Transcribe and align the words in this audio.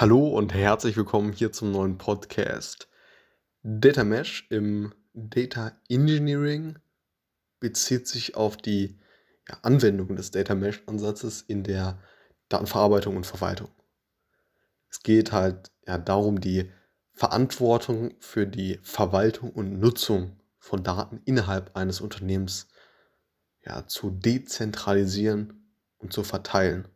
Hallo 0.00 0.28
und 0.28 0.54
herzlich 0.54 0.96
willkommen 0.96 1.32
hier 1.32 1.50
zum 1.50 1.72
neuen 1.72 1.98
Podcast. 1.98 2.88
Data 3.64 4.04
Mesh 4.04 4.46
im 4.48 4.94
Data 5.12 5.72
Engineering 5.88 6.78
bezieht 7.58 8.06
sich 8.06 8.36
auf 8.36 8.56
die 8.56 8.96
ja, 9.48 9.58
Anwendung 9.62 10.14
des 10.14 10.30
Data 10.30 10.54
Mesh 10.54 10.84
Ansatzes 10.86 11.42
in 11.42 11.64
der 11.64 12.00
Datenverarbeitung 12.48 13.16
und 13.16 13.26
Verwaltung. 13.26 13.70
Es 14.88 15.02
geht 15.02 15.32
halt 15.32 15.72
ja, 15.84 15.98
darum, 15.98 16.40
die 16.40 16.70
Verantwortung 17.12 18.14
für 18.20 18.46
die 18.46 18.78
Verwaltung 18.84 19.50
und 19.50 19.80
Nutzung 19.80 20.38
von 20.60 20.84
Daten 20.84 21.22
innerhalb 21.24 21.76
eines 21.76 22.00
Unternehmens 22.00 22.68
ja, 23.66 23.84
zu 23.88 24.10
dezentralisieren 24.10 25.74
und 25.96 26.12
zu 26.12 26.22
verteilen, 26.22 26.86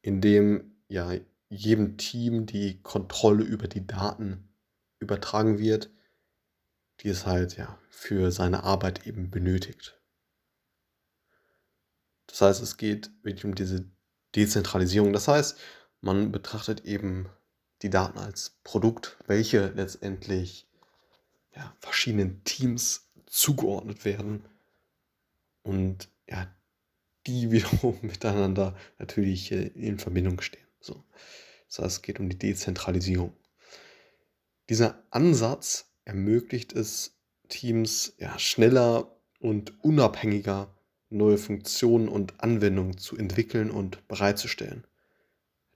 indem 0.00 0.78
ja 0.88 1.12
jedem 1.48 1.96
Team 1.96 2.46
die 2.46 2.80
Kontrolle 2.82 3.44
über 3.44 3.68
die 3.68 3.86
Daten 3.86 4.48
übertragen 4.98 5.58
wird, 5.58 5.90
die 7.00 7.08
es 7.08 7.26
halt 7.26 7.56
ja 7.56 7.78
für 7.90 8.32
seine 8.32 8.64
Arbeit 8.64 9.06
eben 9.06 9.30
benötigt. 9.30 10.00
Das 12.26 12.40
heißt, 12.40 12.62
es 12.62 12.76
geht 12.76 13.10
wirklich 13.22 13.44
um 13.44 13.54
diese 13.54 13.88
Dezentralisierung. 14.34 15.12
Das 15.12 15.28
heißt, 15.28 15.58
man 16.00 16.32
betrachtet 16.32 16.84
eben 16.84 17.28
die 17.82 17.90
Daten 17.90 18.18
als 18.18 18.58
Produkt, 18.64 19.16
welche 19.26 19.68
letztendlich 19.68 20.68
ja, 21.54 21.74
verschiedenen 21.80 22.42
Teams 22.44 23.10
zugeordnet 23.26 24.04
werden 24.04 24.44
und 25.62 26.08
ja, 26.28 26.54
die 27.26 27.50
wiederum 27.50 27.98
miteinander 28.02 28.76
natürlich 28.98 29.52
äh, 29.52 29.68
in 29.68 29.98
Verbindung 29.98 30.40
stehen. 30.40 30.65
So. 30.86 31.04
Das 31.68 31.78
heißt, 31.80 31.96
es 31.96 32.02
geht 32.02 32.20
um 32.20 32.28
die 32.28 32.38
Dezentralisierung. 32.38 33.32
Dieser 34.68 35.02
Ansatz 35.10 35.92
ermöglicht 36.04 36.72
es 36.72 37.18
Teams 37.48 38.14
ja, 38.18 38.38
schneller 38.38 39.16
und 39.40 39.84
unabhängiger 39.84 40.74
neue 41.10 41.38
Funktionen 41.38 42.08
und 42.08 42.40
Anwendungen 42.42 42.98
zu 42.98 43.16
entwickeln 43.16 43.70
und 43.70 44.06
bereitzustellen, 44.08 44.86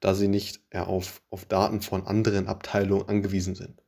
da 0.00 0.14
sie 0.14 0.28
nicht 0.28 0.60
ja, 0.72 0.84
auf, 0.84 1.22
auf 1.30 1.44
Daten 1.46 1.80
von 1.80 2.06
anderen 2.06 2.46
Abteilungen 2.46 3.08
angewiesen 3.08 3.54
sind. 3.54 3.82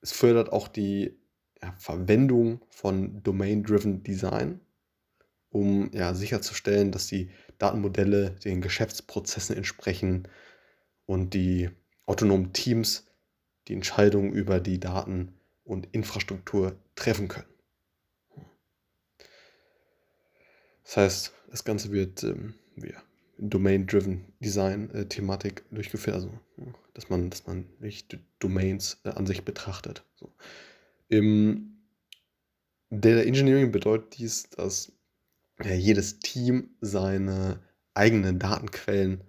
Es 0.00 0.12
fördert 0.12 0.52
auch 0.52 0.68
die 0.68 1.18
ja, 1.62 1.74
Verwendung 1.78 2.64
von 2.70 3.22
Domain-Driven 3.22 4.02
Design, 4.02 4.60
um 5.54 5.88
ja, 5.92 6.14
sicherzustellen, 6.14 6.90
dass 6.90 7.06
die 7.06 7.30
Datenmodelle 7.58 8.32
den 8.44 8.60
Geschäftsprozessen 8.60 9.56
entsprechen 9.56 10.26
und 11.06 11.32
die 11.32 11.70
autonomen 12.06 12.52
Teams 12.52 13.06
die 13.68 13.74
Entscheidungen 13.74 14.32
über 14.32 14.58
die 14.58 14.80
Daten 14.80 15.32
und 15.62 15.86
Infrastruktur 15.92 16.76
treffen 16.96 17.28
können. 17.28 17.46
Das 20.82 20.96
heißt, 20.96 21.32
das 21.50 21.64
Ganze 21.64 21.92
wird 21.92 22.24
ähm, 22.24 22.54
ja, 22.76 23.00
Domain-Driven 23.38 24.24
Design-Thematik 24.40 25.60
äh, 25.70 25.74
durchgeführt, 25.76 26.16
also 26.16 26.36
dass 26.94 27.10
man, 27.10 27.30
dass 27.30 27.46
man 27.46 27.66
nicht 27.78 28.18
Domains 28.40 29.00
äh, 29.04 29.10
an 29.10 29.26
sich 29.26 29.44
betrachtet. 29.44 30.04
So. 30.16 30.32
Im 31.08 31.76
Data 32.90 33.20
Engineering 33.20 33.70
bedeutet 33.70 34.18
dies, 34.18 34.50
dass 34.50 34.92
jedes 35.62 36.18
Team 36.18 36.70
seine 36.80 37.60
eigenen 37.94 38.38
Datenquellen, 38.38 39.24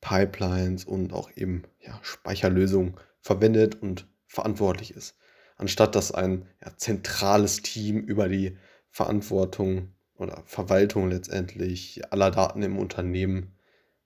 Pipelines 0.00 0.84
und 0.84 1.12
auch 1.12 1.30
eben 1.36 1.64
ja, 1.80 1.98
Speicherlösungen 2.02 2.96
verwendet 3.20 3.80
und 3.82 4.08
verantwortlich 4.26 4.94
ist. 4.94 5.16
Anstatt 5.56 5.94
dass 5.94 6.12
ein 6.12 6.48
ja, 6.64 6.74
zentrales 6.76 7.60
Team 7.60 8.00
über 8.00 8.28
die 8.28 8.56
Verantwortung 8.88 9.92
oder 10.14 10.42
Verwaltung 10.46 11.10
letztendlich 11.10 12.10
aller 12.12 12.30
Daten 12.30 12.62
im 12.62 12.78
Unternehmen 12.78 13.54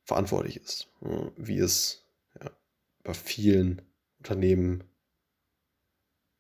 verantwortlich 0.03 0.57
ist, 0.61 0.89
wie 1.37 1.59
es 1.59 2.05
ja, 2.41 2.51
bei 3.05 3.15
vielen 3.15 3.83
Unternehmen 4.19 4.85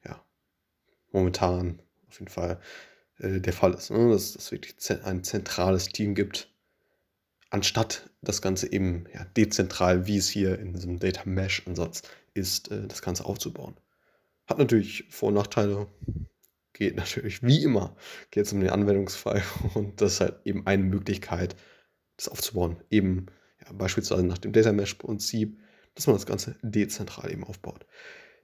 ja, 0.05 0.25
momentan 1.13 1.81
auf 2.09 2.19
jeden 2.19 2.31
Fall 2.31 2.61
äh, 3.19 3.41
der 3.41 3.53
Fall 3.53 3.75
ist. 3.75 3.91
Ne? 3.91 4.11
Dass 4.11 4.35
es 4.35 4.51
wirklich 4.53 4.75
ein 5.05 5.25
zentrales 5.25 5.89
Team 5.89 6.15
gibt, 6.15 6.53
anstatt 7.51 8.11
das 8.23 8.43
Ganze 8.43 8.73
eben 8.73 9.07
ja, 9.15 9.25
dezentral, 9.37 10.07
wie 10.07 10.17
es 10.17 10.29
hier 10.29 10.59
in 10.59 10.73
diesem 10.73 10.99
Data 10.99 11.23
Mesh-Ansatz 11.25 12.03
ist, 12.35 12.71
äh, 12.71 12.87
das 12.87 13.03
Ganze 13.03 13.25
aufzubauen. 13.25 13.77
Hat 14.47 14.59
natürlich 14.59 15.07
Vor- 15.11 15.29
und 15.29 15.35
Nachteile. 15.35 15.87
Geht 16.73 16.97
natürlich 16.97 17.43
wie 17.43 17.63
immer, 17.63 17.97
geht 18.33 18.47
es 18.47 18.53
um 18.53 18.61
den 18.61 18.71
Anwendungsfall 18.71 19.43
und 19.75 20.01
das 20.01 20.15
ist 20.15 20.21
halt 20.21 20.41
eben 20.45 20.67
eine 20.67 20.83
Möglichkeit, 20.83 21.55
das 22.17 22.29
aufzubauen. 22.29 22.83
Eben 22.91 23.27
ja, 23.65 23.73
beispielsweise 23.73 24.25
nach 24.25 24.39
dem 24.39 24.53
Data 24.53 24.73
Mesh-Prinzip, 24.73 25.61
dass 25.95 26.09
man 26.09 26.17
das 26.17 26.27
Ganze 26.27 26.57
dezentral 26.63 27.31
eben 27.31 27.45
aufbaut. 27.45 27.87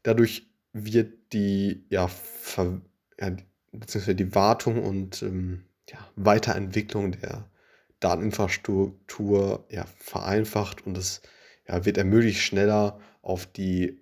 Dadurch 0.05 0.49
wird 0.73 1.33
die 1.33 1.85
ja, 1.91 2.07
Ver 2.07 2.81
ja, 3.21 3.37
beziehungsweise 3.73 4.17
die 4.17 4.35
Wartung 4.35 4.83
und 4.83 5.23
ähm, 5.23 5.65
ja, 5.89 5.99
Weiterentwicklung 6.17 7.13
der 7.13 7.51
Dateninfrastruktur 8.01 9.67
ja, 9.71 9.87
vereinfacht 9.99 10.87
und 10.87 10.97
es 10.97 11.23
ja, 11.69 11.85
wird 11.85 11.99
ermöglicht, 11.99 12.41
schneller 12.41 12.99
auf 13.23 13.47
die 13.47 14.01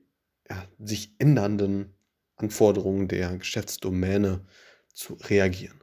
ja, 0.48 0.64
sich 0.78 1.14
ändernden 1.18 1.94
Anforderungen 2.36 3.08
der 3.08 3.36
Geschäftsdomäne 3.36 4.44
zu 4.94 5.14
reagieren. 5.14 5.80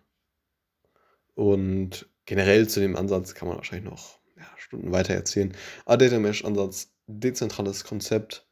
Und 1.36 2.10
generell 2.26 2.68
zu 2.68 2.80
dem 2.80 2.96
Ansatz 2.96 3.36
kann 3.36 3.48
man 3.48 3.58
wahrscheinlich 3.58 3.90
noch 3.90 4.20
ja, 4.38 4.48
Stunden 4.58 4.92
weiter 4.92 5.14
erzählen. 5.14 5.54
Aber 5.86 5.98
Data 5.98 6.18
Mesh 6.20 6.46
Ansatz, 6.46 6.94
dezentrales 7.08 7.84
Konzept, 7.84 8.48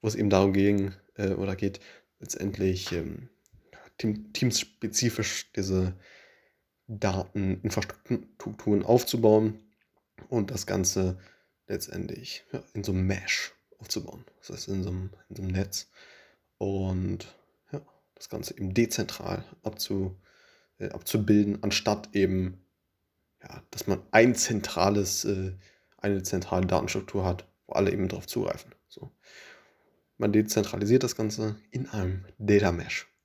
wo 0.00 0.08
es 0.08 0.14
eben 0.14 0.30
darum 0.30 0.52
ging 0.52 0.94
äh, 1.14 1.32
oder 1.32 1.56
geht, 1.56 1.80
letztendlich 2.18 2.90
ähm, 2.92 3.28
team, 3.98 4.32
teamspezifisch 4.32 5.52
diese 5.52 5.94
Dateninfrastrukturen 6.88 8.82
aufzubauen 8.84 9.60
und 10.28 10.50
das 10.50 10.66
Ganze 10.66 11.18
letztendlich 11.66 12.44
ja, 12.52 12.62
in 12.74 12.84
so 12.84 12.92
einem 12.92 13.06
Mesh 13.06 13.52
aufzubauen. 13.78 14.24
Das 14.38 14.50
heißt, 14.50 14.68
in 14.68 14.82
so 14.82 14.90
einem, 14.90 15.10
in 15.28 15.36
so 15.36 15.42
einem 15.42 15.52
Netz. 15.52 15.90
Und 16.58 17.34
ja, 17.72 17.80
das 18.14 18.28
Ganze 18.28 18.56
eben 18.56 18.74
dezentral 18.74 19.44
abzu, 19.62 20.16
äh, 20.78 20.90
abzubilden, 20.90 21.62
anstatt 21.62 22.14
eben, 22.14 22.64
ja, 23.42 23.62
dass 23.70 23.86
man 23.86 24.02
ein 24.10 24.34
zentrales, 24.34 25.24
äh, 25.24 25.52
eine 25.98 26.22
zentrale 26.22 26.66
Datenstruktur 26.66 27.24
hat, 27.24 27.46
wo 27.66 27.74
alle 27.74 27.92
eben 27.92 28.08
darauf 28.08 28.26
zugreifen. 28.26 28.74
So. 28.88 29.10
Man 30.18 30.32
dezentralisiert 30.32 31.02
das 31.02 31.16
Ganze 31.16 31.56
in 31.70 31.88
einem 31.88 32.24
Data 32.38 32.70
Mesh. 32.70 33.11